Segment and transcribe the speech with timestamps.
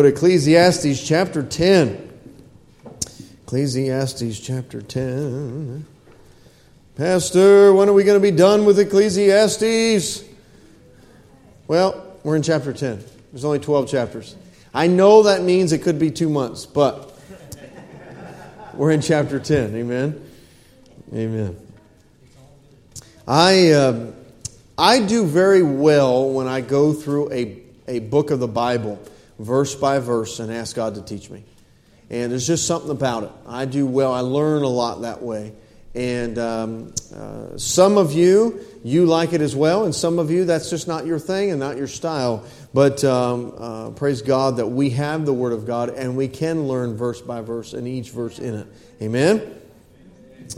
[0.00, 2.10] To Ecclesiastes chapter 10.
[3.42, 5.84] Ecclesiastes chapter 10.
[6.96, 10.24] Pastor, when are we going to be done with Ecclesiastes?
[11.68, 13.04] Well, we're in chapter 10.
[13.30, 14.36] There's only 12 chapters.
[14.72, 17.14] I know that means it could be two months, but
[18.72, 19.74] we're in chapter 10.
[19.74, 20.30] Amen.
[21.12, 21.56] Amen.
[23.28, 24.12] I, uh,
[24.78, 28.98] I do very well when I go through a, a book of the Bible,
[29.44, 31.44] verse by verse, and ask God to teach me.
[32.10, 33.30] And there's just something about it.
[33.46, 34.12] I do well.
[34.12, 35.52] I learn a lot that way.
[35.94, 40.44] And um, uh, some of you, you like it as well, and some of you,
[40.44, 42.44] that's just not your thing and not your style.
[42.72, 46.68] But um, uh, praise God that we have the Word of God and we can
[46.68, 48.66] learn verse by verse and each verse in it.
[49.02, 49.60] Amen?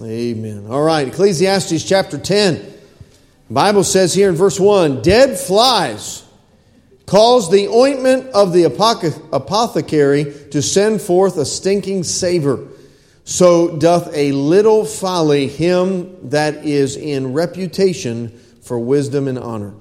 [0.03, 0.67] Amen.
[0.69, 2.57] All right, Ecclesiastes chapter 10.
[2.57, 6.25] The Bible says here in verse 1 Dead flies
[7.07, 12.69] cause the ointment of the apothecary to send forth a stinking savor
[13.25, 18.29] so doth a little folly him that is in reputation
[18.63, 19.75] for wisdom and honor.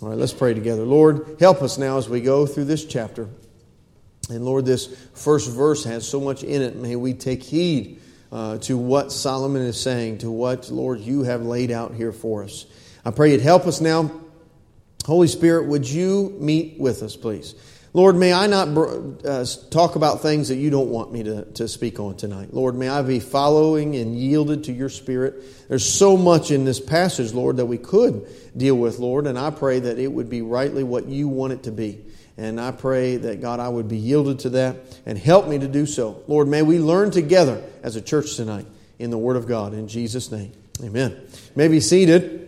[0.00, 0.82] All right, let's pray together.
[0.82, 3.28] Lord, help us now as we go through this chapter.
[4.30, 6.76] And Lord, this first verse has so much in it.
[6.76, 11.42] May we take heed uh, to what Solomon is saying, to what, Lord, you have
[11.42, 12.66] laid out here for us.
[13.04, 14.10] I pray you'd help us now.
[15.08, 17.54] Holy Spirit, would you meet with us, please?
[17.94, 18.68] Lord, may I not
[19.24, 22.52] uh, talk about things that you don't want me to, to speak on tonight.
[22.52, 25.42] Lord, may I be following and yielded to your spirit.
[25.66, 29.48] There's so much in this passage, Lord, that we could deal with, Lord, and I
[29.48, 32.04] pray that it would be rightly what you want it to be.
[32.36, 35.68] And I pray that, God, I would be yielded to that and help me to
[35.68, 36.22] do so.
[36.26, 38.66] Lord, may we learn together as a church tonight
[38.98, 39.72] in the Word of God.
[39.72, 40.52] In Jesus' name,
[40.84, 41.12] amen.
[41.12, 42.47] You may be seated.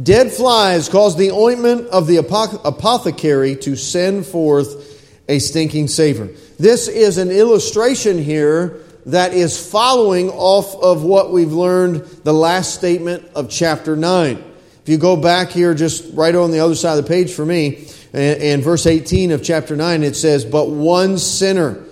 [0.00, 4.86] Dead flies cause the ointment of the apothecary to send forth
[5.28, 6.28] a stinking savor.
[6.58, 12.74] This is an illustration here that is following off of what we've learned the last
[12.74, 14.44] statement of chapter 9.
[14.82, 17.44] If you go back here, just right on the other side of the page for
[17.44, 21.84] me, and, verse 18 of chapter 9, it says, But one sinner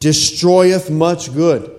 [0.00, 1.77] destroyeth much good.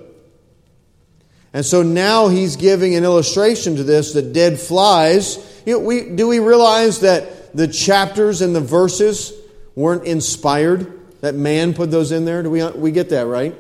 [1.54, 5.38] And so now he's giving an illustration to this that dead flies.
[5.66, 9.34] You know, we, do we realize that the chapters and the verses
[9.76, 10.96] weren't inspired?
[11.22, 12.44] That man put those in there?
[12.44, 13.56] Do we, we get that, right?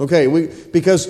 [0.00, 1.06] Okay, we, because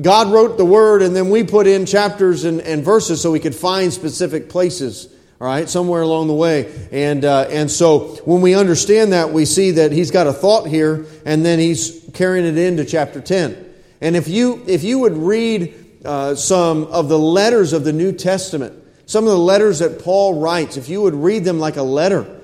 [0.00, 3.40] God wrote the word and then we put in chapters and, and verses so we
[3.40, 6.72] could find specific places, all right, somewhere along the way.
[6.92, 10.68] And, uh, and so when we understand that, we see that he's got a thought
[10.68, 13.67] here and then he's carrying it into chapter 10.
[14.00, 18.12] And if you, if you would read uh, some of the letters of the New
[18.12, 18.74] Testament,
[19.06, 22.40] some of the letters that Paul writes, if you would read them like a letter,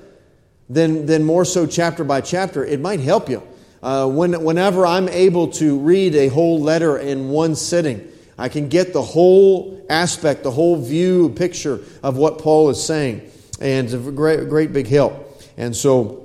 [0.69, 3.43] then, then more so chapter by chapter, it might help you.
[3.83, 8.67] Uh, when, whenever I'm able to read a whole letter in one sitting, I can
[8.67, 13.29] get the whole aspect, the whole view, picture of what Paul is saying.
[13.61, 15.41] And it's a great, great big help.
[15.55, 16.24] And so,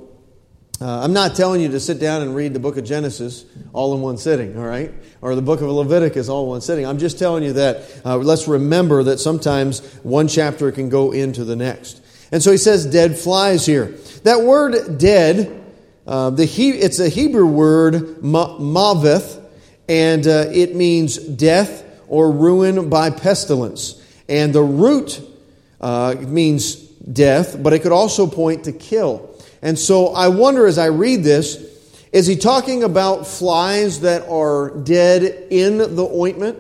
[0.81, 3.95] uh, I'm not telling you to sit down and read the book of Genesis all
[3.95, 4.93] in one sitting, all right?
[5.21, 6.87] Or the book of Leviticus all in one sitting.
[6.87, 11.45] I'm just telling you that uh, let's remember that sometimes one chapter can go into
[11.45, 12.03] the next.
[12.33, 13.97] And so he says dead flies here.
[14.23, 15.63] That word dead,
[16.07, 19.43] uh, the he, it's a Hebrew word, mavith,
[19.87, 24.03] and uh, it means death or ruin by pestilence.
[24.31, 25.21] And the root
[25.81, 29.30] uh, means death, but it could also point to kill.
[29.63, 31.67] And so I wonder as I read this,
[32.13, 36.59] is he talking about flies that are dead in the ointment?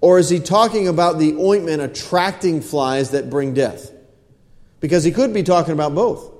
[0.00, 3.90] Or is he talking about the ointment attracting flies that bring death?
[4.80, 6.32] Because he could be talking about both.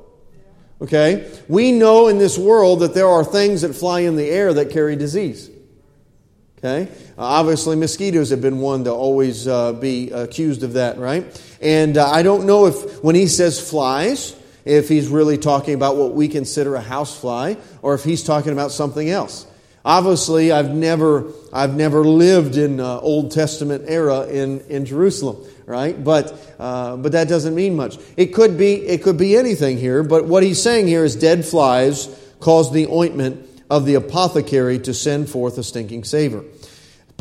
[0.80, 1.28] Okay?
[1.48, 4.70] We know in this world that there are things that fly in the air that
[4.70, 5.50] carry disease.
[6.58, 6.90] Okay?
[7.16, 11.24] Uh, obviously, mosquitoes have been one to always uh, be accused of that, right?
[11.60, 14.37] And uh, I don't know if when he says flies,
[14.68, 18.70] if he's really talking about what we consider a housefly or if he's talking about
[18.70, 19.46] something else.
[19.84, 26.02] Obviously, I've never, I've never lived in uh, Old Testament era in, in Jerusalem, right?
[26.02, 27.96] But, uh, but that doesn't mean much.
[28.16, 31.46] It could, be, it could be anything here, but what he's saying here is dead
[31.46, 36.44] flies caused the ointment of the apothecary to send forth a stinking savor.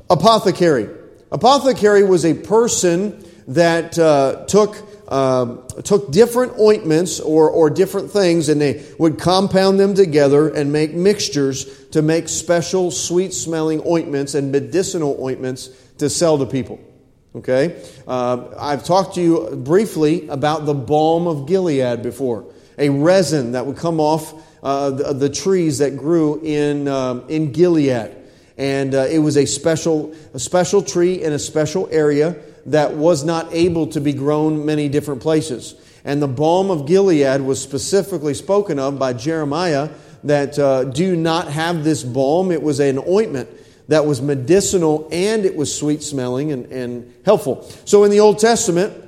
[0.10, 0.90] Apothecary.
[1.32, 4.76] Apothecary was a person that uh, took
[5.08, 10.72] um, took different ointments or, or different things and they would compound them together and
[10.72, 15.68] make mixtures to make special sweet smelling ointments and medicinal ointments
[15.98, 16.80] to sell to people.
[17.36, 17.82] Okay?
[18.08, 23.66] Uh, I've talked to you briefly about the balm of Gilead before, a resin that
[23.66, 24.34] would come off
[24.64, 28.16] uh, the, the, trees that grew in, um, in Gilead.
[28.58, 32.36] And uh, it was a special, a special tree in a special area
[32.68, 35.76] that was not able to be grown many different places.
[36.04, 39.90] And the balm of Gilead was specifically spoken of by Jeremiah
[40.24, 42.52] that uh, do not have this balm.
[42.52, 43.50] It was an ointment
[43.88, 47.64] that was medicinal and it was sweet smelling and, and helpful.
[47.86, 49.06] So in the Old Testament,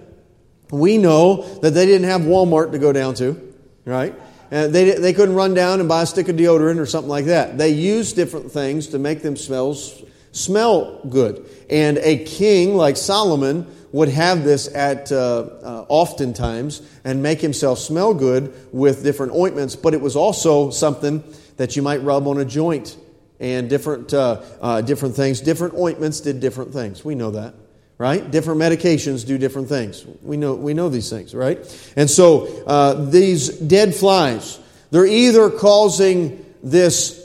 [0.72, 3.54] we know that they didn't have Walmart to go down to,
[3.86, 4.16] right?
[4.52, 7.26] And they, they couldn't run down and buy a stick of deodorant or something like
[7.26, 7.58] that.
[7.58, 10.02] They used different things to make them smells,
[10.40, 11.46] smell good.
[11.70, 17.80] And a king like Solomon would have this at uh, uh, oftentimes and make himself
[17.80, 21.24] smell good with different ointments, but it was also something
[21.58, 22.98] that you might rub on a joint
[23.40, 25.42] and different, uh, uh, different things.
[25.42, 27.04] Different ointments did different things.
[27.04, 27.56] We know that,
[27.98, 28.30] right?
[28.30, 30.06] Different medications do different things.
[30.22, 31.58] We know, we know these things, right?
[31.96, 34.60] And so uh, these dead flies,
[34.92, 37.19] they're either causing this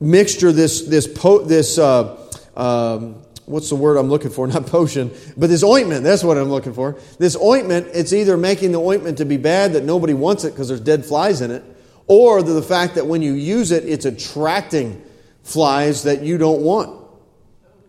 [0.00, 2.16] mixture, this, this, po- this uh,
[2.56, 4.46] um, what's the word I'm looking for?
[4.48, 6.04] Not potion, but this ointment.
[6.04, 6.98] That's what I'm looking for.
[7.18, 10.68] This ointment, it's either making the ointment to be bad that nobody wants it because
[10.68, 11.64] there's dead flies in it,
[12.06, 15.02] or the fact that when you use it, it's attracting
[15.42, 16.98] flies that you don't want.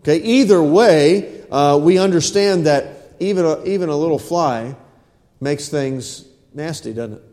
[0.00, 4.74] Okay, either way, uh, we understand that even a, even a little fly
[5.40, 7.31] makes things nasty, doesn't it?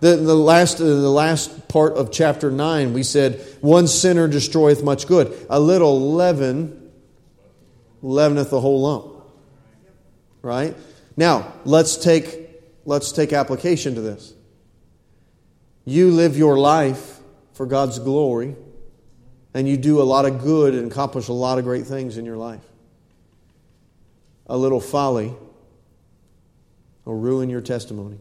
[0.00, 4.82] The, the, last, uh, the last part of chapter 9, we said, One sinner destroyeth
[4.82, 5.36] much good.
[5.50, 6.90] A little leaven
[8.02, 9.24] leaveneth the whole lump.
[10.42, 10.74] Right?
[11.16, 12.48] Now, let's take,
[12.86, 14.32] let's take application to this.
[15.84, 17.18] You live your life
[17.52, 18.56] for God's glory
[19.54, 22.24] and you do a lot of good and accomplish a lot of great things in
[22.24, 22.64] your life.
[24.46, 25.34] A little folly
[27.04, 28.18] will ruin your testimony,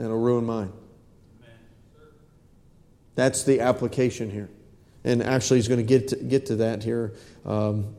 [0.00, 0.72] and it'll ruin mine.
[3.16, 4.48] That's the application here.
[5.04, 7.12] And actually, he's going to get to, get to that here
[7.44, 7.94] um,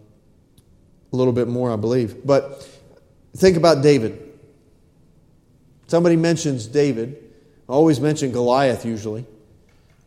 [1.14, 2.26] a little bit more, I believe.
[2.26, 2.68] But
[3.38, 4.20] think about David.
[5.86, 7.18] Somebody mentions David.
[7.70, 9.28] I always mention Goliath usually.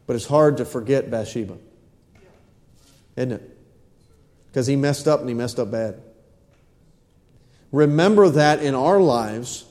[0.09, 1.59] But it's hard to forget Bathsheba.
[3.15, 3.57] Isn't it?
[4.49, 6.03] Because he messed up and he messed up bad.
[7.71, 9.65] Remember that in our lives,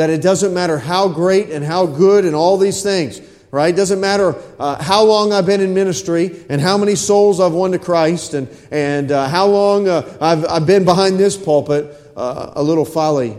[0.00, 3.20] that it doesn't matter how great and how good and all these things,
[3.50, 3.74] right?
[3.74, 7.52] It doesn't matter uh, how long I've been in ministry and how many souls I've
[7.52, 11.94] won to Christ and, and uh, how long uh, I've, I've been behind this pulpit.
[12.16, 13.36] Uh, a little folly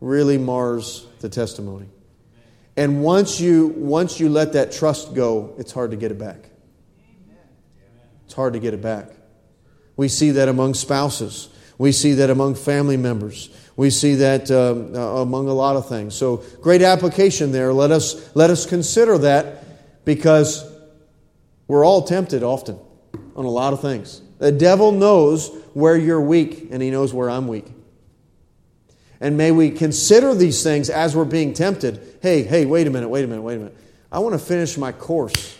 [0.00, 1.86] really mars the testimony.
[2.76, 6.50] And once you, once you let that trust go, it's hard to get it back.
[8.24, 9.06] It's hard to get it back.
[9.96, 11.48] We see that among spouses.
[11.78, 13.50] We see that among family members.
[13.76, 16.14] We see that um, uh, among a lot of things.
[16.14, 17.72] So, great application there.
[17.72, 20.70] Let us, let us consider that because
[21.68, 22.78] we're all tempted often
[23.34, 24.20] on a lot of things.
[24.38, 27.66] The devil knows where you're weak, and he knows where I'm weak.
[29.20, 32.18] And may we consider these things as we're being tempted.
[32.20, 33.76] Hey, hey, wait a minute, wait a minute, wait a minute.
[34.10, 35.56] I want to finish my course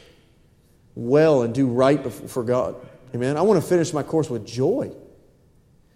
[0.94, 2.74] well and do right for God.
[3.14, 3.36] Amen.
[3.36, 4.92] I want to finish my course with joy.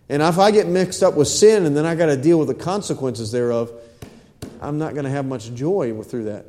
[0.08, 2.48] And if I get mixed up with sin and then I got to deal with
[2.48, 3.72] the consequences thereof,
[4.60, 6.46] I'm not going to have much joy through that.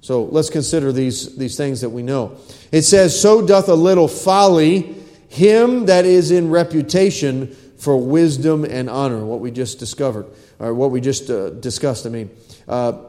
[0.00, 2.36] So let's consider these, these things that we know.
[2.72, 4.96] It says, So doth a little folly
[5.28, 10.26] him that is in reputation for wisdom and honor, what we just discovered,
[10.58, 12.30] or what we just uh, discussed, I mean.
[12.68, 13.04] Uh,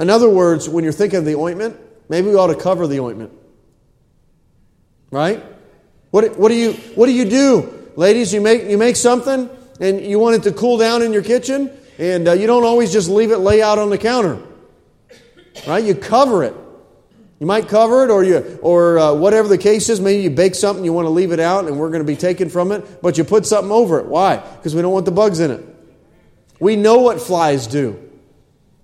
[0.00, 3.00] in other words, when you're thinking of the ointment, maybe we ought to cover the
[3.00, 3.32] ointment.
[5.10, 5.42] Right?
[6.10, 7.77] What, what, do, you, what do you do?
[7.98, 9.50] Ladies, you make, you make something
[9.80, 12.92] and you want it to cool down in your kitchen, and uh, you don't always
[12.92, 14.40] just leave it lay out on the counter.
[15.66, 15.82] Right?
[15.82, 16.54] You cover it.
[17.40, 20.00] You might cover it, or you, or uh, whatever the case is.
[20.00, 22.14] Maybe you bake something, you want to leave it out, and we're going to be
[22.14, 24.06] taken from it, but you put something over it.
[24.06, 24.36] Why?
[24.36, 25.64] Because we don't want the bugs in it.
[26.60, 28.00] We know what flies do.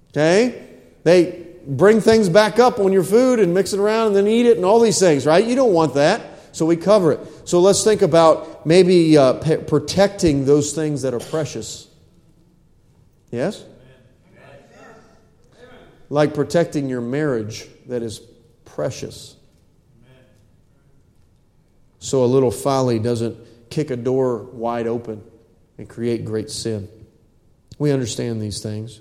[0.08, 0.66] Okay,
[1.04, 4.46] they bring things back up on your food and mix it around and then eat
[4.46, 5.24] it and all these things.
[5.24, 5.46] Right?
[5.46, 6.20] You don't want that,
[6.54, 7.20] so we cover it.
[7.48, 11.88] So let's think about maybe uh, p- protecting those things that are precious.
[13.32, 13.64] Yes.
[16.08, 18.20] Like protecting your marriage that is
[18.64, 19.34] precious.
[21.98, 23.36] So a little folly doesn't
[23.68, 25.24] kick a door wide open
[25.76, 26.88] and create great sin.
[27.80, 29.00] We understand these things.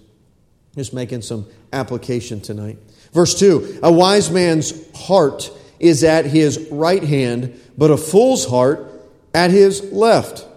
[0.75, 2.79] Just making some application tonight.
[3.11, 5.51] Verse 2 A wise man's heart
[5.83, 8.89] is at his right hand, but a fool's heart
[9.33, 10.47] at his left.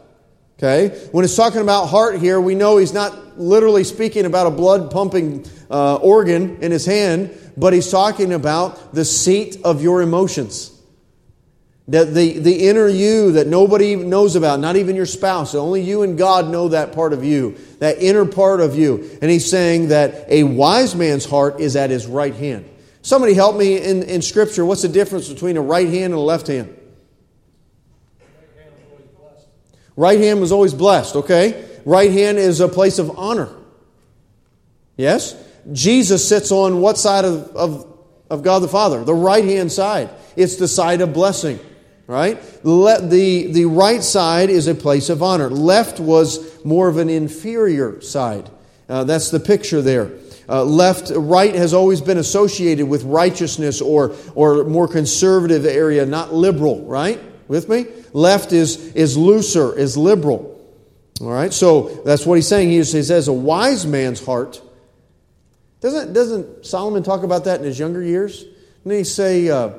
[0.58, 0.88] Okay?
[1.12, 4.90] When it's talking about heart here, we know he's not literally speaking about a blood
[4.90, 10.72] pumping uh, organ in his hand, but he's talking about the seat of your emotions.
[11.88, 16.02] That the, the inner you that nobody knows about, not even your spouse, only you
[16.02, 19.18] and God know that part of you, that inner part of you.
[19.22, 22.68] And he's saying that a wise man's heart is at his right hand.
[23.06, 24.64] Somebody help me in, in Scripture.
[24.66, 26.76] What's the difference between a right hand and a left hand?
[28.26, 29.46] Right hand was always blessed,
[29.94, 31.68] Right hand was always blessed, okay?
[31.84, 33.54] Right hand is a place of honor.
[34.96, 35.36] Yes?
[35.70, 37.96] Jesus sits on what side of, of,
[38.28, 39.04] of God the Father?
[39.04, 40.10] The right hand side.
[40.34, 41.60] It's the side of blessing,
[42.08, 42.42] right?
[42.64, 45.48] Le- the, the right side is a place of honor.
[45.48, 48.50] Left was more of an inferior side.
[48.88, 50.10] Uh, that's the picture there.
[50.48, 56.32] Uh, left, right has always been associated with righteousness or, or more conservative area, not
[56.32, 57.20] liberal, right?
[57.48, 57.86] With me?
[58.12, 60.52] Left is, is looser, is liberal.
[61.20, 62.70] All right, so that's what he's saying.
[62.70, 64.60] He says, a wise man's heart.
[65.80, 68.44] Doesn't, doesn't Solomon talk about that in his younger years?
[68.84, 69.70] And he say, uh,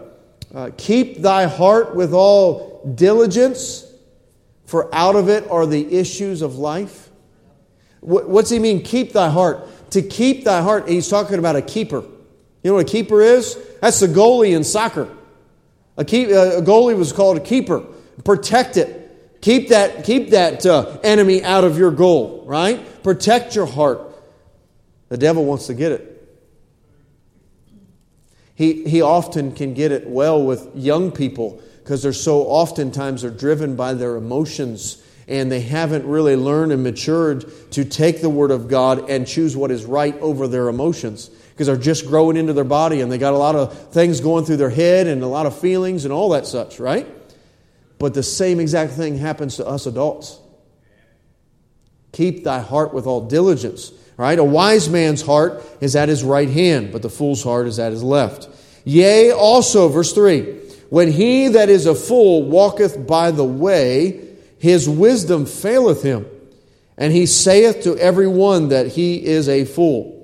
[0.53, 3.86] uh, Keep thy heart with all diligence,
[4.65, 7.09] for out of it are the issues of life.
[8.01, 9.67] What, what's he mean, keep thy heart?
[9.91, 12.01] To keep thy heart, he's talking about a keeper.
[12.63, 13.58] You know what a keeper is?
[13.82, 15.08] That's the goalie in soccer.
[15.98, 17.79] A, keep, a goalie was called a keeper.
[18.24, 19.39] Protect it.
[19.41, 23.03] Keep that, keep that uh, enemy out of your goal, right?
[23.03, 24.01] Protect your heart.
[25.10, 26.13] The devil wants to get it.
[28.56, 33.32] He, he often can get it well with young people because they're so oftentimes they're
[33.32, 38.51] driven by their emotions and they haven't really learned and matured to take the Word
[38.51, 42.53] of God and choose what is right over their emotions because they're just growing into
[42.53, 45.27] their body and they got a lot of things going through their head and a
[45.27, 47.07] lot of feelings and all that such, right?
[48.00, 50.39] But the same exact thing happens to us adults.
[52.13, 54.38] Keep thy heart with all diligence, right?
[54.38, 57.91] A wise man's heart is at his right hand, but the fool's heart is at
[57.91, 58.48] his left.
[58.86, 64.26] Yea, also, verse 3 when he that is a fool walketh by the way,
[64.59, 66.25] his wisdom faileth him,
[66.97, 70.17] and he saith to every one that he is a fool.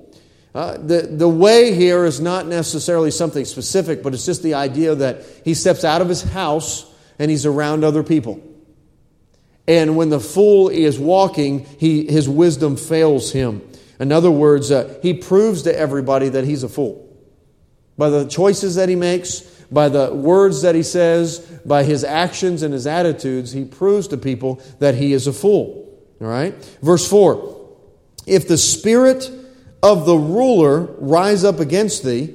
[0.54, 4.94] Uh, the, the way here is not necessarily something specific, but it's just the idea
[4.94, 6.86] that he steps out of his house
[7.18, 8.40] and he's around other people.
[9.66, 13.62] And when the fool is walking, he, his wisdom fails him.
[13.98, 17.00] In other words, uh, he proves to everybody that he's a fool.
[17.96, 19.40] By the choices that he makes,
[19.70, 24.16] by the words that he says, by his actions and his attitudes, he proves to
[24.16, 25.84] people that he is a fool.
[26.20, 26.54] All right?
[26.82, 27.70] Verse 4
[28.26, 29.30] If the Spirit
[29.82, 32.34] of the ruler rise up against thee,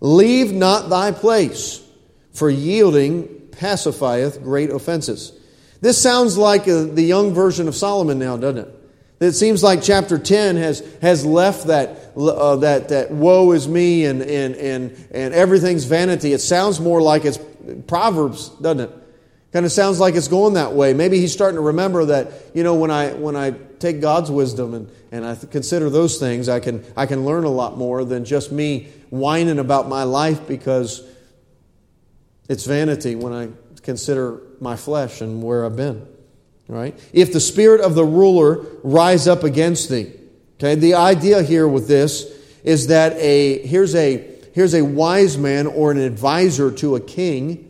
[0.00, 1.84] leave not thy place,
[2.32, 5.32] for yielding pacifieth great offenses.
[5.80, 8.74] This sounds like a, the young version of Solomon now, doesn't it?
[9.20, 14.04] It seems like chapter 10 has, has left that, uh, that, that woe is me
[14.04, 16.32] and, and, and, and everything's vanity.
[16.32, 17.38] It sounds more like it's
[17.86, 18.90] Proverbs, doesn't it?
[19.52, 20.92] Kind of sounds like it's going that way.
[20.92, 24.74] Maybe he's starting to remember that, you know, when I, when I take God's wisdom
[24.74, 28.24] and, and I consider those things, I can, I can learn a lot more than
[28.24, 31.02] just me whining about my life because
[32.48, 33.48] it's vanity when I
[33.82, 36.06] consider my flesh and where I've been.
[36.66, 36.98] Right?
[37.14, 40.12] If the spirit of the ruler rise up against thee.
[40.58, 42.24] Okay, the idea here with this
[42.64, 47.68] is that a here's a here's a wise man or an advisor to a king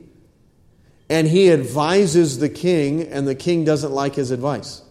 [1.11, 4.83] and he advises the king, and the king doesn't like his advice.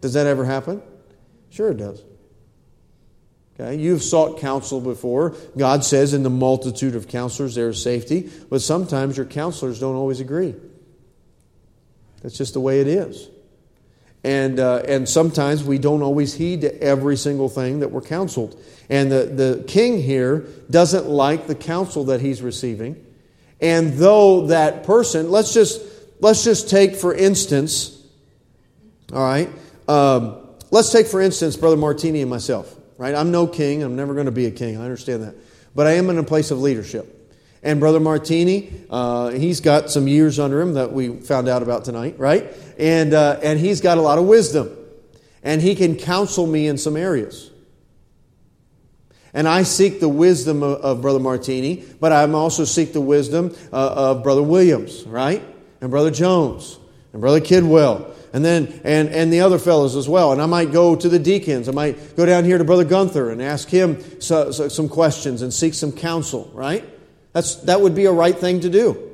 [0.00, 0.82] Does that ever happen?
[1.50, 2.02] Sure, it does.
[3.54, 5.36] Okay, you've sought counsel before.
[5.56, 9.94] God says, in the multitude of counselors there is safety, but sometimes your counselors don't
[9.94, 10.56] always agree.
[12.22, 13.28] That's just the way it is.
[14.24, 18.58] And, uh, and sometimes we don't always heed to every single thing that we're counseled.
[18.88, 23.04] And the, the king here doesn't like the counsel that he's receiving.
[23.60, 25.82] And though that person, let's just,
[26.20, 28.02] let's just take for instance,
[29.12, 29.50] all right,
[29.88, 30.38] um,
[30.70, 33.14] let's take for instance Brother Martini and myself, right?
[33.14, 33.82] I'm no king.
[33.82, 34.78] I'm never going to be a king.
[34.78, 35.34] I understand that.
[35.74, 37.13] But I am in a place of leadership.
[37.64, 41.86] And Brother Martini, uh, he's got some years under him that we found out about
[41.86, 42.52] tonight, right?
[42.78, 44.76] And, uh, and he's got a lot of wisdom.
[45.42, 47.50] And he can counsel me in some areas.
[49.32, 53.56] And I seek the wisdom of, of Brother Martini, but I also seek the wisdom
[53.72, 55.42] uh, of Brother Williams, right?
[55.80, 56.78] And Brother Jones,
[57.12, 60.32] and Brother Kidwell, and then and, and the other fellows as well.
[60.32, 61.68] And I might go to the deacons.
[61.68, 65.42] I might go down here to Brother Gunther and ask him so, so, some questions
[65.42, 66.84] and seek some counsel, right?
[67.34, 69.10] That's, that would be a right thing to do.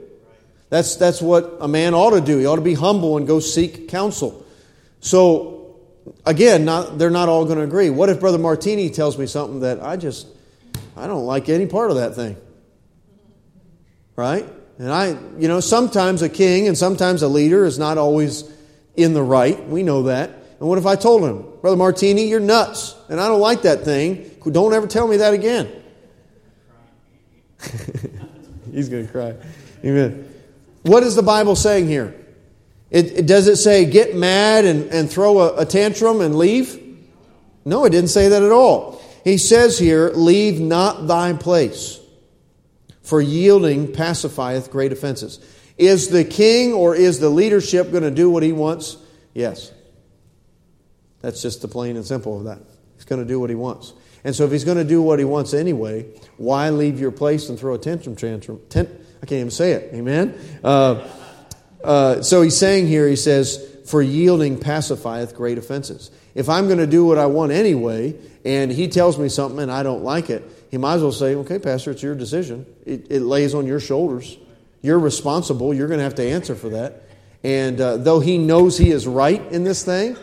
[0.68, 2.38] That's, that's what a man ought to do.
[2.38, 4.46] He ought to be humble and go seek counsel.
[5.00, 5.80] So,
[6.24, 7.90] again, not, they're not all going to agree.
[7.90, 10.28] What if Brother Martini tells me something that I just,
[10.96, 12.36] I don't like any part of that thing?
[14.14, 14.46] Right?
[14.78, 18.44] And I, you know, sometimes a king and sometimes a leader is not always
[18.96, 19.66] in the right.
[19.66, 20.28] We know that.
[20.60, 23.80] And what if I told him, Brother Martini, you're nuts, and I don't like that
[23.80, 24.30] thing.
[24.44, 25.79] Don't ever tell me that again.
[28.72, 29.34] He's going to cry.
[29.84, 30.32] Amen.
[30.82, 32.14] What is the Bible saying here?
[32.90, 36.78] It, it, does it say get mad and, and throw a, a tantrum and leave?
[37.64, 39.00] No, it didn't say that at all.
[39.22, 42.00] He says here, leave not thy place,
[43.02, 45.38] for yielding pacifieth great offenses.
[45.76, 48.96] Is the king or is the leadership going to do what he wants?
[49.34, 49.72] Yes.
[51.20, 52.60] That's just the plain and simple of that.
[52.96, 53.92] He's going to do what he wants.
[54.24, 57.48] And so if he's going to do what he wants anyway, why leave your place
[57.48, 58.60] and throw a tantrum tantrum?
[58.68, 58.88] Tent,
[59.22, 59.94] I can't even say it.
[59.94, 60.38] Amen?
[60.62, 61.08] Uh,
[61.82, 66.10] uh, so he's saying here, he says, for yielding pacifieth great offenses.
[66.34, 69.72] If I'm going to do what I want anyway, and he tells me something and
[69.72, 72.66] I don't like it, he might as well say, okay, Pastor, it's your decision.
[72.86, 74.38] It, it lays on your shoulders.
[74.82, 75.74] You're responsible.
[75.74, 77.02] You're going to have to answer for that.
[77.42, 80.16] And uh, though he knows he is right in this thing,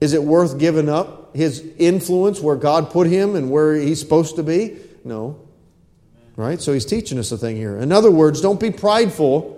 [0.00, 4.34] is it worth giving up his influence where God put him and where he's supposed
[4.36, 4.76] to be?
[5.04, 5.40] No.
[6.34, 6.60] Right?
[6.60, 7.78] So he's teaching us a thing here.
[7.78, 9.54] In other words, don't be prideful.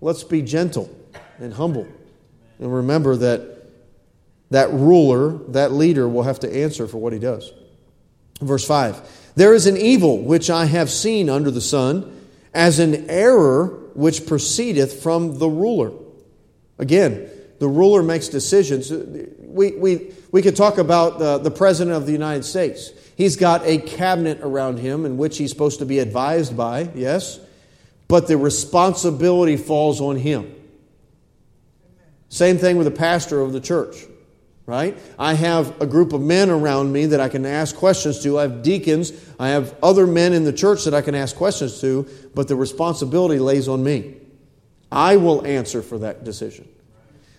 [0.00, 0.90] Let's be gentle
[1.38, 1.86] and humble.
[2.58, 3.52] And remember that
[4.50, 7.52] that ruler, that leader, will have to answer for what he does.
[8.40, 13.10] Verse 5 There is an evil which I have seen under the sun, as an
[13.10, 15.92] error which proceedeth from the ruler.
[16.78, 17.28] Again,
[17.58, 18.90] the ruler makes decisions.
[18.90, 22.90] We, we, we could talk about the, the President of the United States.
[23.16, 27.38] He's got a cabinet around him in which he's supposed to be advised by, yes,
[28.08, 30.52] but the responsibility falls on him.
[32.30, 34.06] Same thing with the pastor of the church,
[34.64, 34.98] right?
[35.18, 38.38] I have a group of men around me that I can ask questions to.
[38.38, 41.78] I have deacons, I have other men in the church that I can ask questions
[41.82, 44.16] to, but the responsibility lays on me.
[44.90, 46.68] I will answer for that decision.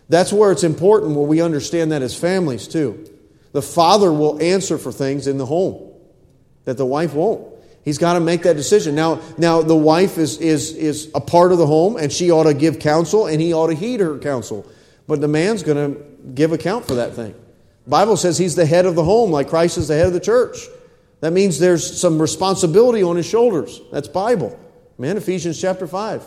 [0.09, 3.09] That's where it's important where we understand that as families too.
[3.51, 5.91] The father will answer for things in the home
[6.65, 7.53] that the wife won't.
[7.83, 8.95] He's got to make that decision.
[8.95, 12.43] Now, now the wife is, is, is a part of the home and she ought
[12.43, 14.65] to give counsel and he ought to heed her counsel.
[15.07, 16.01] But the man's going to
[16.33, 17.35] give account for that thing.
[17.85, 20.21] Bible says he's the head of the home like Christ is the head of the
[20.21, 20.57] church.
[21.19, 23.81] That means there's some responsibility on his shoulders.
[23.91, 24.57] That's Bible.
[24.97, 26.23] Man, Ephesians chapter 5.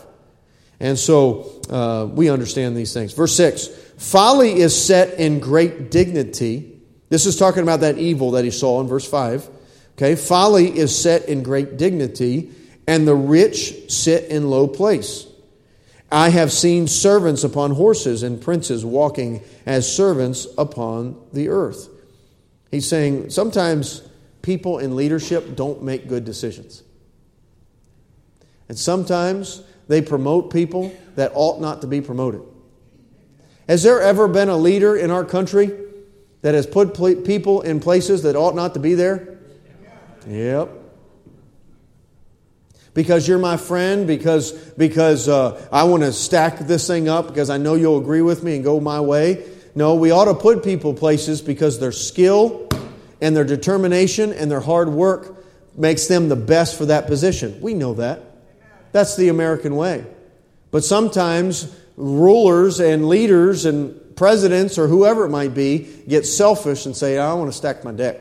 [0.79, 3.13] And so uh, we understand these things.
[3.13, 6.79] Verse 6 Folly is set in great dignity.
[7.09, 9.49] This is talking about that evil that he saw in verse 5.
[9.93, 12.51] Okay, folly is set in great dignity,
[12.85, 15.25] and the rich sit in low place.
[16.11, 21.89] I have seen servants upon horses and princes walking as servants upon the earth.
[22.69, 24.03] He's saying sometimes
[24.41, 26.83] people in leadership don't make good decisions.
[28.69, 32.41] And sometimes they promote people that ought not to be promoted.
[33.67, 35.71] Has there ever been a leader in our country
[36.41, 36.95] that has put
[37.25, 39.39] people in places that ought not to be there?
[40.27, 40.69] Yep.
[42.93, 47.49] Because you're my friend, because, because uh, I want to stack this thing up, because
[47.49, 49.45] I know you'll agree with me and go my way.
[49.75, 52.67] No, we ought to put people places because their skill
[53.21, 55.45] and their determination and their hard work
[55.75, 57.61] makes them the best for that position.
[57.61, 58.23] We know that.
[58.97, 60.03] That's the American way.
[60.71, 66.97] But sometimes rulers and leaders and presidents or whoever it might be get selfish and
[66.97, 68.19] say, I want to stack my deck.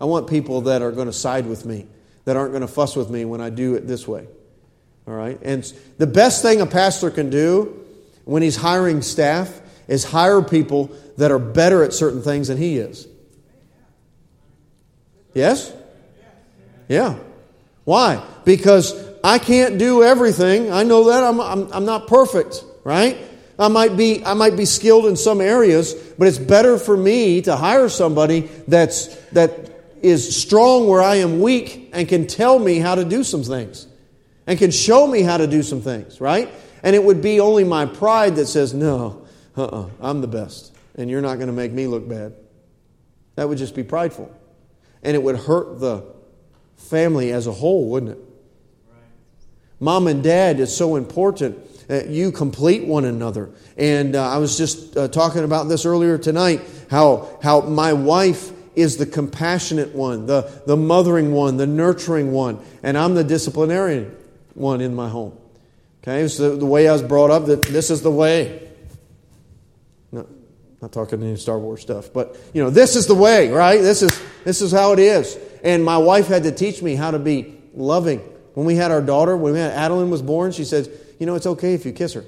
[0.00, 1.86] I want people that are going to side with me,
[2.24, 4.26] that aren't going to fuss with me when I do it this way.
[5.06, 5.38] All right?
[5.40, 5.62] And
[5.98, 7.86] the best thing a pastor can do
[8.24, 12.78] when he's hiring staff is hire people that are better at certain things than he
[12.78, 13.06] is.
[15.32, 15.72] Yes?
[16.88, 17.18] Yeah.
[17.84, 18.20] Why?
[18.44, 20.70] Because I can't do everything.
[20.70, 21.24] I know that.
[21.24, 23.16] I'm, I'm, I'm not perfect, right?
[23.58, 27.40] I might, be, I might be skilled in some areas, but it's better for me
[27.42, 29.70] to hire somebody that's, that
[30.02, 33.86] is strong where I am weak and can tell me how to do some things
[34.46, 36.50] and can show me how to do some things, right?
[36.82, 40.76] And it would be only my pride that says, no, uh uh-uh, I'm the best,
[40.96, 42.34] and you're not going to make me look bad.
[43.36, 44.30] That would just be prideful.
[45.02, 46.04] And it would hurt the
[46.76, 48.33] family as a whole, wouldn't it?
[49.80, 51.58] Mom and dad is so important.
[52.08, 53.50] You complete one another.
[53.76, 58.52] And uh, I was just uh, talking about this earlier tonight how, how my wife
[58.74, 64.16] is the compassionate one, the, the mothering one, the nurturing one, and I'm the disciplinarian
[64.54, 65.36] one in my home.
[66.02, 68.68] Okay, so the way I was brought up, that this is the way.
[70.12, 73.80] Not talking any Star Wars stuff, but you know, this is the way, right?
[73.80, 75.38] This is this is how it is.
[75.62, 78.20] And my wife had to teach me how to be loving.
[78.54, 80.88] When we had our daughter, when we had Adeline was born, she said,
[81.18, 82.24] "You know, it's okay if you kiss her."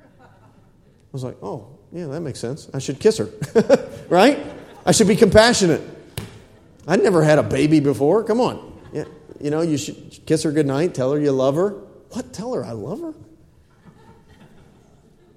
[0.00, 2.68] I was like, "Oh, yeah, that makes sense.
[2.74, 3.30] I should kiss her,
[4.08, 4.38] right?
[4.84, 5.82] I should be compassionate."
[6.86, 8.24] I'd never had a baby before.
[8.24, 9.04] Come on, yeah,
[9.40, 11.70] you know, you should kiss her goodnight, tell her you love her.
[12.10, 12.32] What?
[12.32, 13.14] Tell her I love her?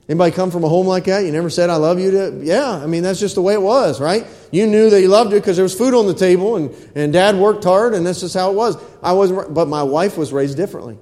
[0.08, 1.26] Anybody come from a home like that?
[1.26, 3.62] You never said I love you to Yeah, I mean that's just the way it
[3.62, 4.26] was, right?
[4.52, 7.14] You knew that you loved her because there was food on the table and, and
[7.14, 8.78] dad worked hard and this is how it was.
[9.02, 10.98] I wasn't but my wife was raised differently.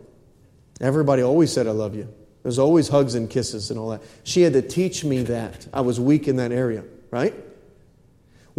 [0.79, 2.13] Everybody always said I love you.
[2.43, 4.01] There's always hugs and kisses and all that.
[4.23, 5.67] She had to teach me that.
[5.73, 7.33] I was weak in that area, right?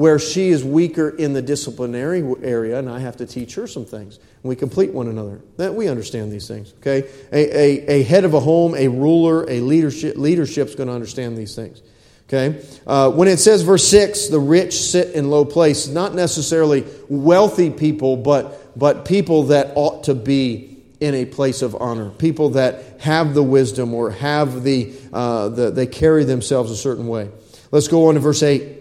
[0.01, 3.85] where she is weaker in the disciplinary area, and I have to teach her some
[3.85, 4.19] things.
[4.43, 5.43] We complete one another.
[5.59, 6.73] That we understand these things.
[6.79, 10.95] Okay, a, a, a head of a home, a ruler, a leadership leadership's going to
[10.95, 11.83] understand these things.
[12.33, 16.85] Okay, uh, when it says verse six, the rich sit in low place, not necessarily
[17.09, 22.51] wealthy people, but but people that ought to be in a place of honor, people
[22.51, 27.29] that have the wisdom or have the, uh, the they carry themselves a certain way.
[27.73, 28.79] Let's go on to verse eight.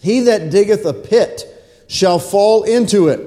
[0.00, 1.44] He that diggeth a pit
[1.86, 3.20] shall fall into it,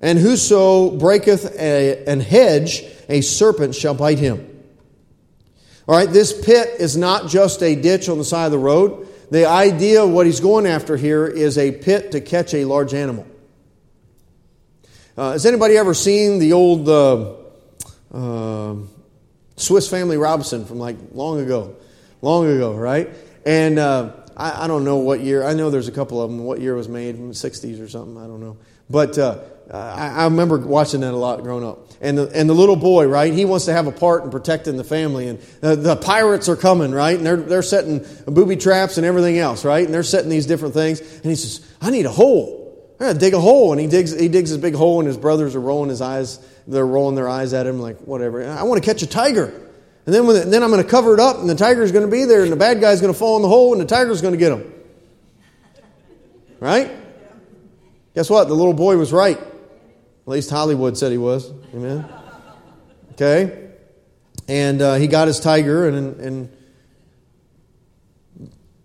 [0.00, 4.47] and whoso breaketh a, an hedge, a serpent shall bite him.
[5.88, 9.08] All right, this pit is not just a ditch on the side of the road.
[9.30, 12.92] The idea of what he's going after here is a pit to catch a large
[12.92, 13.26] animal.
[15.16, 17.36] Uh, has anybody ever seen the old uh,
[18.12, 18.76] uh,
[19.56, 21.76] Swiss Family Robinson from like long ago?
[22.20, 23.08] Long ago, right?
[23.46, 25.42] And uh, I, I, don't know what year.
[25.42, 26.44] I know there's a couple of them.
[26.44, 27.16] What year was made?
[27.16, 28.18] From the 60s or something.
[28.18, 28.58] I don't know.
[28.90, 29.38] But uh,
[29.70, 31.90] I, I, remember watching that a lot growing up.
[32.00, 33.32] And the, and the little boy, right?
[33.32, 35.28] He wants to have a part in protecting the family.
[35.28, 37.16] And the, the pirates are coming, right?
[37.16, 39.84] And they're, they're setting booby traps and everything else, right?
[39.84, 41.00] And they're setting these different things.
[41.00, 42.94] And he says, I need a hole.
[42.98, 43.72] I gotta dig a hole.
[43.72, 46.38] And he digs, he digs his big hole, and his brothers are rolling his eyes.
[46.66, 48.48] They're rolling their eyes at him, like, whatever.
[48.48, 49.52] I want to catch a tiger.
[50.06, 52.10] And then, the, then I'm going to cover it up, and the tiger's going to
[52.10, 54.22] be there, and the bad guy's going to fall in the hole, and the tiger's
[54.22, 54.72] going to get him.
[56.60, 56.90] Right?
[58.14, 58.48] Guess what?
[58.48, 59.38] The little boy was right.
[60.28, 61.50] At least Hollywood said he was.
[61.74, 62.04] Amen.
[63.12, 63.70] Okay?
[64.46, 66.52] And uh, he got his tiger, and, and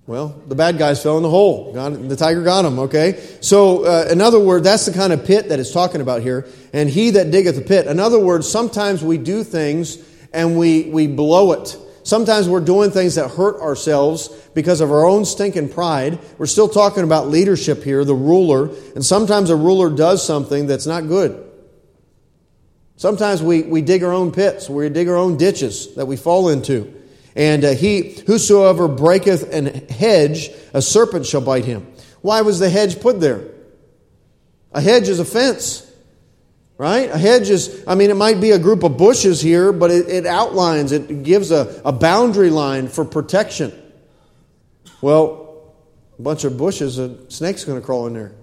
[0.07, 1.73] well, the bad guys fell in the hole.
[1.73, 3.21] Got, the tiger got him, okay?
[3.41, 6.47] So, uh, in other words, that's the kind of pit that it's talking about here.
[6.71, 7.87] And he that diggeth the pit.
[7.87, 9.97] In other words, sometimes we do things
[10.31, 11.75] and we, we blow it.
[12.03, 16.19] Sometimes we're doing things that hurt ourselves because of our own stinking pride.
[16.37, 20.85] We're still talking about leadership here, the ruler, and sometimes a ruler does something that's
[20.85, 21.49] not good.
[22.97, 26.49] Sometimes we, we dig our own pits, we dig our own ditches that we fall
[26.49, 26.93] into.
[27.35, 31.87] And uh, he, whosoever breaketh an hedge, a serpent shall bite him.
[32.21, 33.45] Why was the hedge put there?
[34.71, 35.89] A hedge is a fence.
[36.77, 37.09] Right?
[37.09, 40.09] A hedge is, I mean, it might be a group of bushes here, but it,
[40.09, 43.71] it outlines, it gives a, a boundary line for protection.
[45.01, 45.73] Well,
[46.17, 48.33] a bunch of bushes, a snake's going to crawl in there.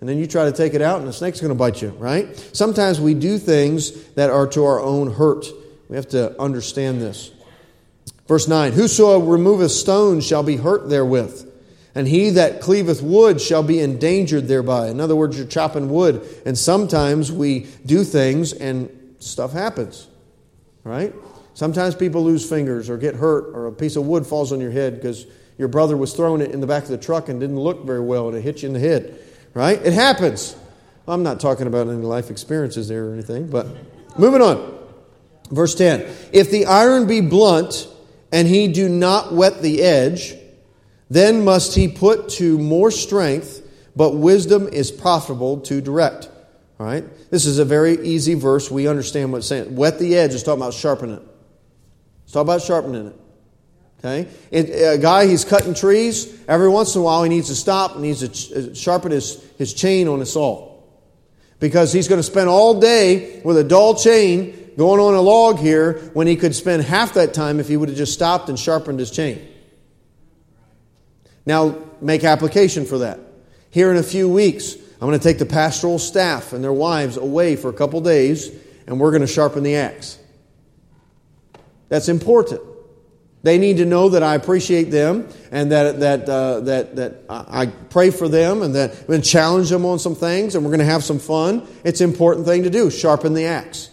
[0.00, 1.90] And then you try to take it out, and the snake's going to bite you,
[1.90, 2.36] right?
[2.52, 5.46] Sometimes we do things that are to our own hurt.
[5.88, 7.30] We have to understand this.
[8.26, 11.51] Verse 9 Whoso removeth stones shall be hurt therewith
[11.94, 14.88] and he that cleaveth wood shall be endangered thereby.
[14.88, 20.08] In other words, you're chopping wood, and sometimes we do things and stuff happens,
[20.84, 21.14] right?
[21.54, 24.70] Sometimes people lose fingers or get hurt, or a piece of wood falls on your
[24.70, 25.26] head because
[25.58, 28.00] your brother was throwing it in the back of the truck and didn't look very
[28.00, 29.18] well, and it hit you in the head,
[29.52, 29.80] right?
[29.84, 30.56] It happens.
[31.06, 33.66] I'm not talking about any life experiences there or anything, but
[34.18, 34.78] moving on.
[35.50, 36.00] Verse 10
[36.32, 37.88] If the iron be blunt,
[38.32, 40.34] and he do not wet the edge,
[41.12, 43.60] then must he put to more strength,
[43.94, 46.30] but wisdom is profitable to direct.
[46.80, 47.04] All right?
[47.30, 48.70] This is a very easy verse.
[48.70, 49.76] We understand what it's saying.
[49.76, 51.22] Wet the edge is talking about sharpening it.
[52.24, 53.16] It's talking about sharpening it.
[53.98, 54.28] Okay?
[54.50, 56.34] It, a guy, he's cutting trees.
[56.48, 59.44] Every once in a while, he needs to stop and needs to uh, sharpen his,
[59.58, 60.80] his chain on his saw.
[61.60, 65.58] Because he's going to spend all day with a dull chain going on a log
[65.58, 68.58] here when he could spend half that time if he would have just stopped and
[68.58, 69.46] sharpened his chain.
[71.44, 73.20] Now, make application for that.
[73.70, 77.16] Here in a few weeks, I'm going to take the pastoral staff and their wives
[77.16, 78.50] away for a couple days,
[78.86, 80.18] and we're going to sharpen the axe.
[81.88, 82.60] That's important.
[83.42, 87.66] They need to know that I appreciate them and that, that, uh, that, that I
[87.66, 90.70] pray for them and that I'm going to challenge them on some things and we're
[90.70, 91.66] going to have some fun.
[91.82, 93.90] It's an important thing to do sharpen the axe.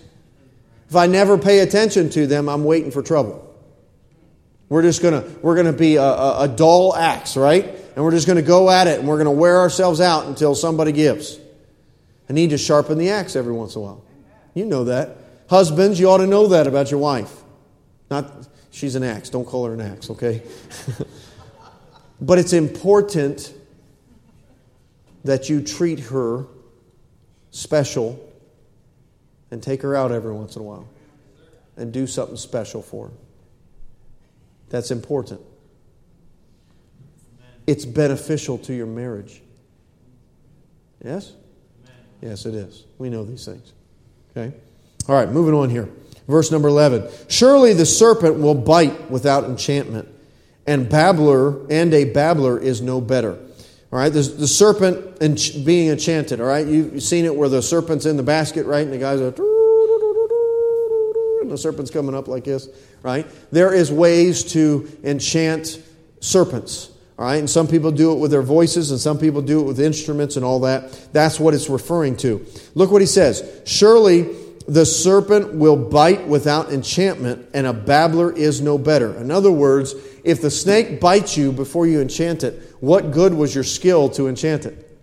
[0.88, 3.49] If I never pay attention to them, I'm waiting for trouble.
[4.70, 7.66] We're just gonna we're gonna be a, a, a dull axe, right?
[7.96, 10.92] And we're just gonna go at it and we're gonna wear ourselves out until somebody
[10.92, 11.40] gives.
[12.30, 14.04] I need to sharpen the axe every once in a while.
[14.54, 15.18] You know that.
[15.50, 17.36] Husbands, you ought to know that about your wife.
[18.12, 19.32] Not she's an axe.
[19.32, 20.44] Don't call her an axe, okay?
[22.22, 23.52] but it's important
[25.24, 26.46] that you treat her
[27.50, 28.24] special
[29.50, 30.88] and take her out every once in a while
[31.76, 33.14] and do something special for her.
[34.70, 35.42] That's important.
[37.68, 39.42] It's beneficial to your marriage.
[41.04, 41.34] Yes?
[42.22, 42.86] Yes, it is.
[42.98, 43.74] We know these things.
[44.32, 44.56] Okay?
[45.08, 45.90] All right, moving on here.
[46.28, 47.10] Verse number 11.
[47.28, 50.08] Surely the serpent will bite without enchantment,
[50.68, 53.40] and babbler and a babbler is no better.
[53.92, 55.20] All right, the, the serpent
[55.66, 56.40] being enchanted.
[56.40, 58.84] All right, you've seen it where the serpent's in the basket, right?
[58.84, 59.34] And the guy's a
[61.42, 62.68] and the serpent's coming up like this,
[63.04, 63.28] right?
[63.52, 65.82] There is ways to enchant
[66.20, 66.92] serpents.
[67.18, 69.64] All right, and some people do it with their voices, and some people do it
[69.64, 71.10] with instruments and all that.
[71.12, 72.46] That's what it's referring to.
[72.76, 73.62] Look what he says.
[73.66, 74.34] Surely
[74.70, 79.14] the serpent will bite without enchantment, and a babbler is no better.
[79.18, 83.54] In other words, if the snake bites you before you enchant it, what good was
[83.54, 84.98] your skill to enchant it?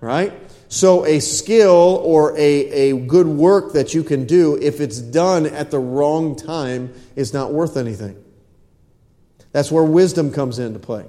[0.00, 0.32] Right?
[0.70, 5.46] So, a skill or a, a good work that you can do, if it's done
[5.46, 8.22] at the wrong time, is not worth anything.
[9.52, 11.06] That's where wisdom comes into play.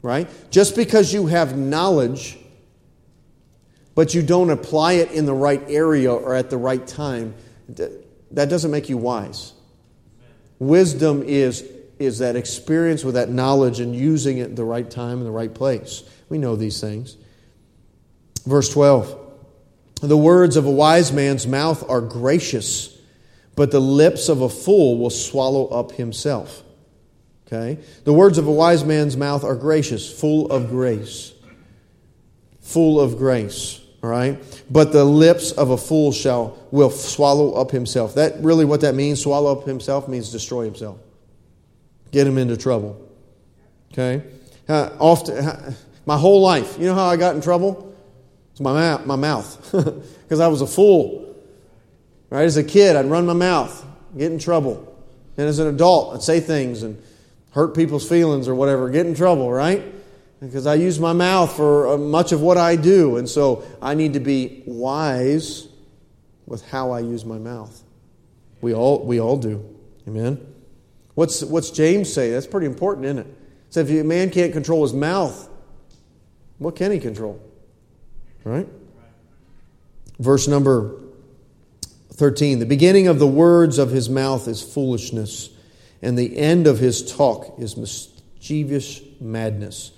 [0.00, 0.28] Right?
[0.50, 2.38] Just because you have knowledge
[3.96, 7.34] but you don't apply it in the right area or at the right time,
[7.68, 9.54] that doesn't make you wise.
[10.58, 11.64] Wisdom is,
[11.98, 15.30] is that experience with that knowledge and using it at the right time and the
[15.30, 16.02] right place.
[16.28, 17.16] We know these things.
[18.46, 19.14] Verse 12
[20.00, 22.96] The words of a wise man's mouth are gracious,
[23.56, 26.62] but the lips of a fool will swallow up himself.
[27.46, 27.78] Okay?
[28.04, 31.32] The words of a wise man's mouth are gracious, full of grace.
[32.60, 33.80] Full of grace.
[34.02, 34.38] All right?
[34.70, 38.14] But the lips of a fool shall will swallow up himself.
[38.14, 40.98] That really what that means, swallow up himself means destroy himself.
[42.10, 43.00] Get him into trouble.
[43.92, 44.24] Okay?
[44.68, 45.74] Uh, often
[46.06, 47.95] my whole life, you know how I got in trouble?
[48.56, 49.74] It's my mouth, my mouth.
[50.26, 51.36] Because I was a fool.
[52.30, 52.42] Right?
[52.42, 53.86] As a kid, I'd run my mouth,
[54.18, 54.92] get in trouble.
[55.36, 57.00] And as an adult, I'd say things and
[57.52, 59.84] hurt people's feelings or whatever, get in trouble, right?
[60.40, 63.16] because I use my mouth for uh, much of what I do.
[63.16, 65.68] And so I need to be wise
[66.46, 67.82] with how I use my mouth.
[68.60, 69.64] We all, we all do.
[70.06, 70.54] Amen.
[71.14, 72.30] What's, what's James say?
[72.30, 73.26] That's pretty important, isn't it?
[73.70, 75.48] So if a man can't control his mouth,
[76.58, 77.40] what can he control?
[78.46, 78.68] Right?
[80.20, 81.00] Verse number
[82.12, 85.50] 13 The beginning of the words of his mouth is foolishness,
[86.00, 89.90] and the end of his talk is mischievous madness.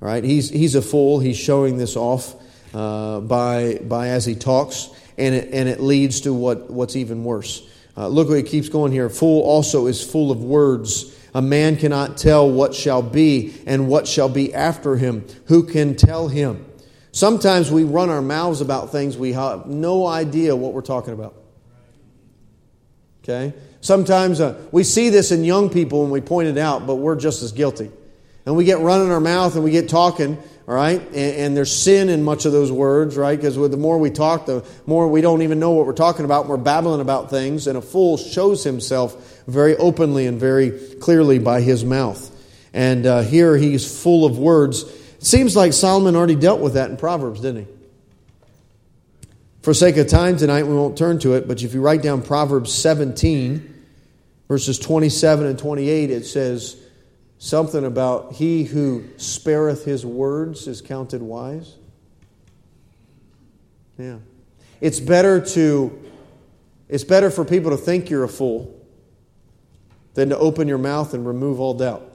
[0.00, 1.20] All right, he's, he's a fool.
[1.20, 2.34] He's showing this off
[2.74, 7.22] uh, by, by as he talks, and it, and it leads to what, what's even
[7.22, 7.68] worse.
[7.98, 9.10] Uh, look what he keeps going here.
[9.10, 11.14] Fool also is full of words.
[11.34, 15.26] A man cannot tell what shall be and what shall be after him.
[15.48, 16.64] Who can tell him?
[17.12, 21.34] Sometimes we run our mouths about things we have no idea what we're talking about.
[23.22, 23.52] Okay?
[23.80, 27.16] Sometimes uh, we see this in young people when we point it out, but we're
[27.16, 27.90] just as guilty.
[28.46, 30.36] And we get running our mouth and we get talking,
[30.68, 31.00] all right?
[31.00, 33.36] And, and there's sin in much of those words, right?
[33.36, 36.46] Because the more we talk, the more we don't even know what we're talking about.
[36.46, 37.66] We're babbling about things.
[37.66, 40.70] And a fool shows himself very openly and very
[41.00, 42.30] clearly by his mouth.
[42.72, 44.84] And uh, here he's full of words.
[45.20, 47.72] Seems like Solomon already dealt with that in Proverbs, didn't he?
[49.62, 52.22] For sake of time tonight, we won't turn to it, but if you write down
[52.22, 53.84] Proverbs 17,
[54.48, 56.76] verses 27 and 28, it says,
[57.40, 61.76] something about he who spareth his words is counted wise.
[63.98, 64.18] Yeah.
[64.80, 66.06] It's better to
[66.88, 68.76] it's better for people to think you're a fool
[70.14, 72.06] than to open your mouth and remove all doubt.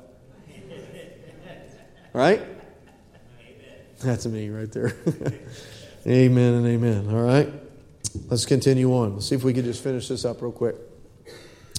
[2.14, 2.42] Right?
[4.00, 4.96] That's me right there.
[6.08, 7.08] amen and amen.
[7.10, 7.52] All right.
[8.30, 9.16] Let's continue on.
[9.16, 10.76] Let's see if we can just finish this up real quick.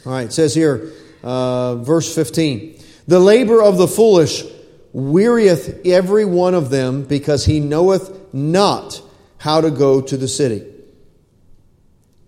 [0.05, 0.27] All right.
[0.27, 2.81] It says here, uh, verse 15.
[3.07, 4.45] The labor of the foolish
[4.93, 9.03] wearieth every one of them because he knoweth not
[9.39, 10.73] how to go to the city.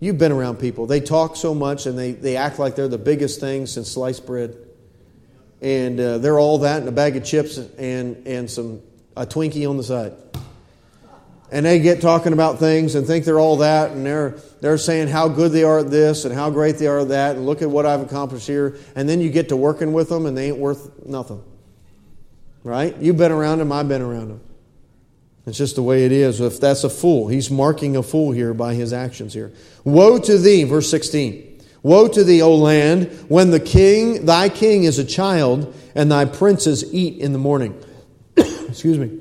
[0.01, 0.87] You've been around people.
[0.87, 4.27] They talk so much and they, they act like they're the biggest thing since sliced
[4.27, 4.57] bread.
[5.61, 8.81] And uh, they're all that and a bag of chips and, and some
[9.18, 10.12] a Twinkie on the side.
[11.50, 15.09] and they get talking about things and think they're all that, and they're, they're saying
[15.09, 17.62] how good they are at this and how great they are at that, and look
[17.62, 18.76] at what I've accomplished here.
[18.94, 21.42] And then you get to working with them, and they ain't worth nothing.
[22.64, 22.96] Right?
[22.98, 24.40] You've been around them, I've been around them.
[25.46, 26.40] It's just the way it is.
[26.40, 29.52] If that's a fool, he's marking a fool here by his actions here.
[29.83, 31.61] Woe to thee, verse 16.
[31.83, 36.26] Woe to thee, O land, when the king, thy king is a child, and thy
[36.26, 37.83] princes eat in the morning.
[38.68, 39.20] Excuse me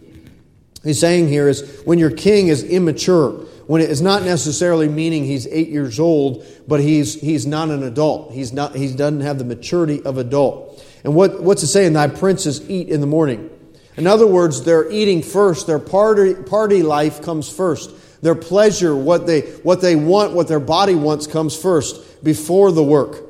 [0.87, 3.31] he's saying here is when your king is immature,
[3.67, 7.83] when it is not necessarily meaning he's eight years old, but he's, he's not an
[7.83, 8.31] adult.
[8.33, 10.83] He's not, he doesn't have the maturity of adult.
[11.03, 11.93] And what, what's it saying?
[11.93, 13.49] Thy princes eat in the morning.
[13.97, 15.67] In other words, they're eating first.
[15.67, 18.21] Their party, party life comes first.
[18.21, 22.83] Their pleasure, what they, what they want, what their body wants, comes first before the
[22.83, 23.23] work.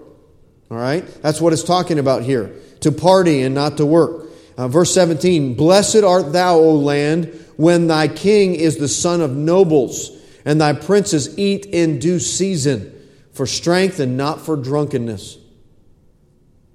[0.70, 1.06] All right?
[1.22, 2.54] That's what it's talking about here.
[2.82, 4.27] To party and not to work.
[4.58, 9.36] Uh, verse 17 Blessed art thou, O land, when thy king is the son of
[9.36, 10.12] nobles,
[10.46, 12.94] and thy princes eat in due season,
[13.34, 15.38] for strength and not for drunkenness.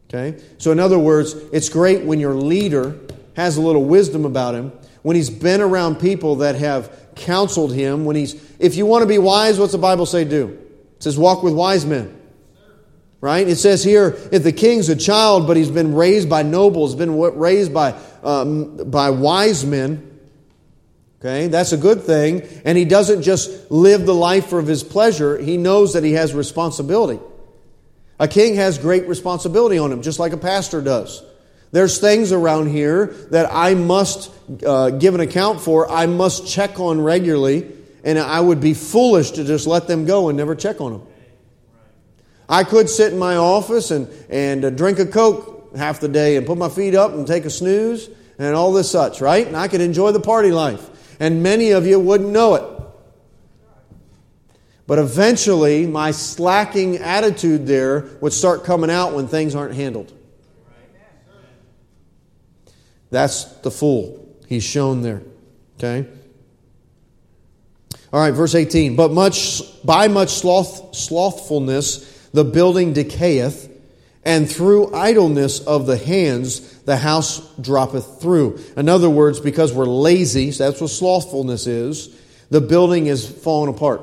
[0.09, 0.41] Okay?
[0.59, 2.99] So, in other words, it's great when your leader
[3.35, 8.05] has a little wisdom about him, when he's been around people that have counseled him,
[8.05, 10.59] when he's, if you want to be wise, what's the Bible say do?
[10.97, 12.22] It says, walk with wise men.
[13.23, 13.49] Right?
[13.49, 17.17] It says here, if the king's a child, but he's been raised by nobles, been
[17.17, 20.13] raised by, um, by wise men,
[21.25, 22.43] Okay, that's a good thing.
[22.65, 26.35] And he doesn't just live the life of his pleasure, he knows that he has
[26.35, 27.21] responsibility.
[28.19, 31.23] A king has great responsibility on him, just like a pastor does.
[31.71, 34.33] There's things around here that I must
[34.67, 37.71] uh, give an account for, I must check on regularly,
[38.03, 41.03] and I would be foolish to just let them go and never check on them.
[42.53, 46.37] I could sit in my office and, and uh, drink a Coke half the day
[46.37, 49.47] and put my feet up and take a snooze and all this such, right?
[49.47, 52.65] And I could enjoy the party life and many of you wouldn't know it.
[54.87, 60.13] But eventually, my slacking attitude there would start coming out when things aren't handled.
[63.09, 64.29] That's the fool.
[64.47, 65.23] He's shown there.
[65.79, 66.07] Okay?
[68.13, 68.95] All right, verse 18.
[68.95, 73.71] But much by much sloth, slothfulness the building decayeth,
[74.25, 78.61] and through idleness of the hands the house droppeth through.
[78.77, 82.17] In other words, because we're lazy, so that's what slothfulness is,
[82.51, 84.03] the building is falling apart.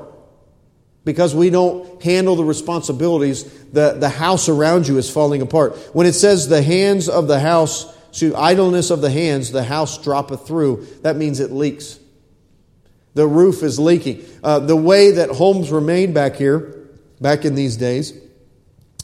[1.04, 5.76] Because we don't handle the responsibilities, the, the house around you is falling apart.
[5.94, 10.02] When it says the hands of the house, to idleness of the hands, the house
[10.02, 11.98] droppeth through, that means it leaks.
[13.14, 14.24] The roof is leaking.
[14.42, 16.79] Uh, the way that homes were made back here,
[17.20, 18.12] back in these days,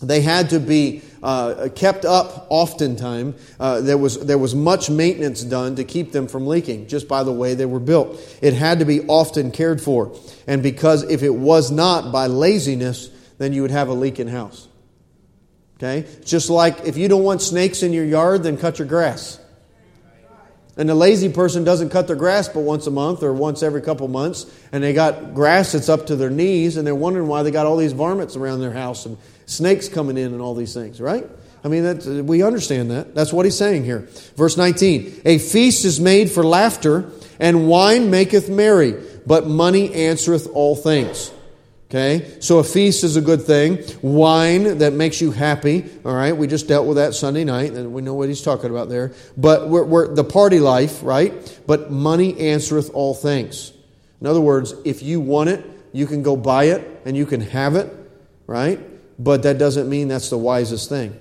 [0.03, 3.35] they had to be uh, kept up oftentimes.
[3.59, 7.23] Uh, there, was, there was much maintenance done to keep them from leaking, just by
[7.23, 8.21] the way they were built.
[8.43, 10.17] It had to be often cared for.
[10.47, 14.69] And because if it was not by laziness, then you would have a leaking house.
[15.77, 16.07] Okay?
[16.25, 19.39] Just like if you don't want snakes in your yard, then cut your grass.
[20.77, 23.81] And the lazy person doesn't cut their grass but once a month or once every
[23.81, 27.43] couple months, and they got grass that's up to their knees, and they're wondering why
[27.43, 30.75] they got all these varmints around their house and snakes coming in and all these
[30.75, 31.27] things, right?
[31.65, 33.15] I mean, we understand that.
[33.15, 34.09] That's what he's saying here.
[34.37, 37.11] Verse 19 A feast is made for laughter,
[37.41, 38.95] and wine maketh merry,
[39.27, 41.33] but money answereth all things.
[41.89, 42.37] Okay?
[42.41, 43.85] So a feast is a good thing.
[44.03, 45.85] Wine that makes you happy.
[46.05, 46.37] All right?
[46.37, 49.13] We just dealt with that Sunday night, and we know what he's talking about there.
[49.37, 51.61] But we're, we're the party life, right?
[51.67, 53.73] But money answereth all things.
[54.21, 57.41] In other words, if you want it, you can go buy it and you can
[57.41, 57.93] have it,
[58.47, 58.81] right?
[59.19, 61.19] But that doesn't mean that's the wisest thing.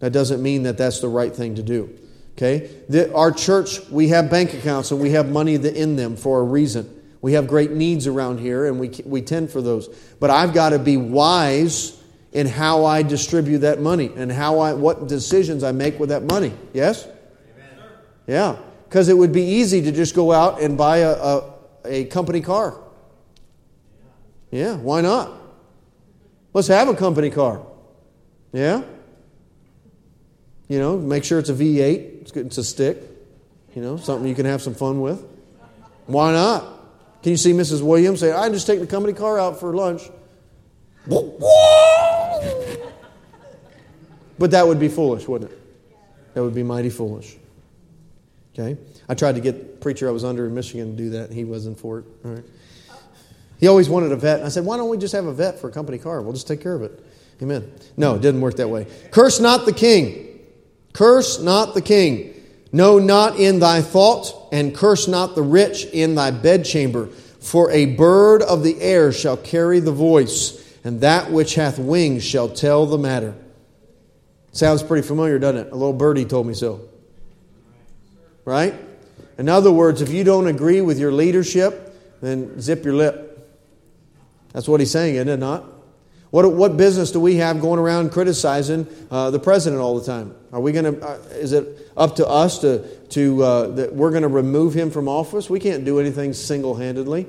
[0.00, 1.98] That doesn't mean that that's the right thing to do.
[2.36, 2.70] Okay?
[2.88, 6.44] The, our church, we have bank accounts and we have money in them for a
[6.44, 6.97] reason.
[7.20, 9.88] We have great needs around here and we, we tend for those.
[10.20, 12.00] But I've got to be wise
[12.32, 16.24] in how I distribute that money and how I, what decisions I make with that
[16.24, 16.52] money.
[16.72, 17.06] Yes?
[17.06, 17.78] Amen.
[18.26, 18.56] Yeah.
[18.88, 21.54] Because it would be easy to just go out and buy a, a,
[21.84, 22.78] a company car.
[24.50, 25.32] Yeah, why not?
[26.54, 27.66] Let's have a company car.
[28.52, 28.82] Yeah?
[30.68, 32.22] You know, make sure it's a V8.
[32.22, 32.46] It's good.
[32.46, 32.98] It's a stick.
[33.74, 35.24] You know, something you can have some fun with.
[36.06, 36.77] Why not?
[37.22, 37.82] Can you see Mrs.
[37.82, 40.10] Williams say, "I just take the company car out for lunch"?
[44.38, 45.58] But that would be foolish, wouldn't it?
[46.34, 47.36] That would be mighty foolish.
[48.54, 48.76] Okay?
[49.08, 51.44] I tried to get preacher I was under in Michigan to do that, and he
[51.44, 52.04] wasn't for it.
[52.24, 52.44] All right.
[53.58, 54.42] He always wanted a Vette.
[54.42, 56.22] I said, why don't we just have a Vette for a company car?
[56.22, 57.04] We'll just take care of it.
[57.42, 57.72] Amen.
[57.96, 58.86] No, it didn't work that way.
[59.10, 60.38] Curse not the king.
[60.92, 62.34] Curse not the king.
[62.70, 67.06] No, not in thy thought, and curse not the rich in thy bedchamber.
[67.40, 72.24] For a bird of the air shall carry the voice, and that which hath wings
[72.24, 73.34] shall tell the matter.
[74.52, 75.72] Sounds pretty familiar, doesn't it?
[75.72, 76.80] A little birdie told me so.
[78.44, 78.74] Right?
[79.38, 83.48] In other words, if you don't agree with your leadership, then zip your lip.
[84.52, 85.64] That's what he's saying, isn't it not?
[86.30, 90.34] What, what business do we have going around criticizing uh, the president all the time?
[90.52, 91.06] Are we going to?
[91.06, 94.90] Uh, is it up to us to to uh, that we're going to remove him
[94.90, 95.48] from office?
[95.48, 97.26] We can't do anything single handedly.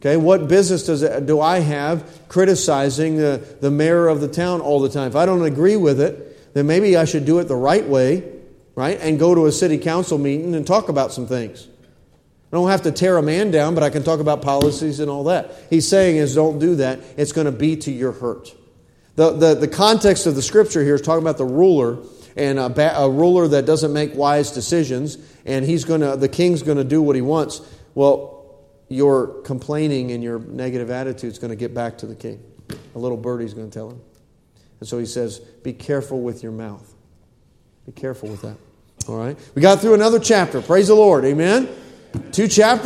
[0.00, 4.80] Okay, what business does do I have criticizing the, the mayor of the town all
[4.80, 5.08] the time?
[5.08, 8.22] If I don't agree with it, then maybe I should do it the right way,
[8.74, 8.98] right?
[9.00, 11.66] And go to a city council meeting and talk about some things.
[12.56, 15.24] Don't have to tear a man down, but I can talk about policies and all
[15.24, 15.52] that.
[15.68, 17.00] He's saying is don't do that.
[17.18, 18.50] It's going to be to your hurt.
[19.14, 21.98] The, the, the context of the scripture here is talking about the ruler
[22.34, 26.30] and a, ba- a ruler that doesn't make wise decisions, and he's going to, the
[26.30, 27.60] king's going to do what he wants.
[27.94, 32.42] Well, your complaining and your negative attitude is going to get back to the king.
[32.94, 34.00] A little birdie's going to tell him.
[34.80, 36.90] And so he says, Be careful with your mouth.
[37.84, 38.56] Be careful with that.
[39.10, 39.36] All right?
[39.54, 40.62] We got through another chapter.
[40.62, 41.26] Praise the Lord.
[41.26, 41.68] Amen.
[42.32, 42.84] Two chapters.